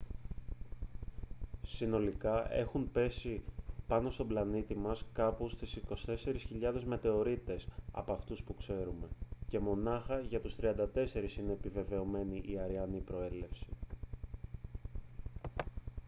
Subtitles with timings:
[1.63, 3.41] συνολικά έχουν πέσει
[3.87, 6.15] πάνω στον πλανήτη μας κάπου στους 24.000
[6.85, 9.07] μετεωρίτες από αυτούς που ξέρουμε
[9.49, 10.87] και μονάχα για τους 34
[11.39, 13.65] είναι επιβεβαιωμένη η αρειανή προέλευση